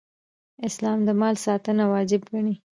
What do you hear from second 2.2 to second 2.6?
ګڼي